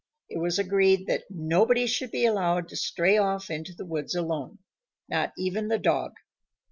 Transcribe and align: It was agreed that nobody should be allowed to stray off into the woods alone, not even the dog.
It 0.29 0.39
was 0.39 0.57
agreed 0.57 1.05
that 1.05 1.25
nobody 1.29 1.85
should 1.85 2.09
be 2.09 2.25
allowed 2.25 2.67
to 2.69 2.75
stray 2.75 3.19
off 3.19 3.51
into 3.51 3.75
the 3.75 3.85
woods 3.85 4.15
alone, 4.15 4.57
not 5.07 5.31
even 5.37 5.67
the 5.67 5.77
dog. 5.77 6.13